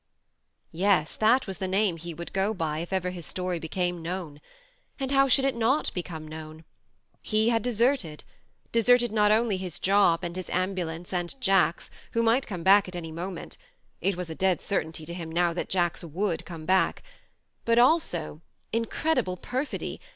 [0.71, 4.41] Yes: that was the name he would go by if ever his story became known.
[4.99, 6.63] And how should it not become known?
[7.21, 8.23] He had deserted
[8.71, 12.47] deserted not only 126 THE MARNE his job, and his ambulance, and Jacks, who might
[12.47, 13.59] come back at any moment
[14.01, 17.03] it was a dead certainty to him now that Jacks would come back
[17.63, 18.41] but also
[18.73, 20.01] (incredible perfidy